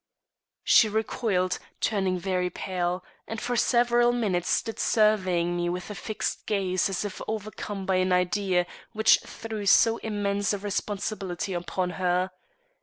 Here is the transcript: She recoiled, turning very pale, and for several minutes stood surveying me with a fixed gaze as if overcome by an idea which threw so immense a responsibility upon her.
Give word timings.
She 0.63 0.89
recoiled, 0.89 1.59
turning 1.79 2.17
very 2.17 2.49
pale, 2.49 3.03
and 3.27 3.39
for 3.39 3.55
several 3.55 4.11
minutes 4.11 4.49
stood 4.49 4.79
surveying 4.79 5.55
me 5.55 5.69
with 5.69 5.91
a 5.91 5.93
fixed 5.93 6.47
gaze 6.47 6.89
as 6.89 7.05
if 7.05 7.21
overcome 7.27 7.85
by 7.85 7.97
an 7.97 8.11
idea 8.11 8.65
which 8.93 9.19
threw 9.19 9.67
so 9.67 9.97
immense 9.97 10.53
a 10.53 10.57
responsibility 10.57 11.53
upon 11.53 11.91
her. 12.01 12.31